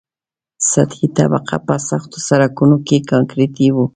سطحي 0.71 1.07
طبقه 1.17 1.55
په 1.67 1.75
سختو 1.89 2.17
سرکونو 2.27 2.77
کې 2.87 2.97
کانکریټي 3.09 3.67
وي 3.75 3.85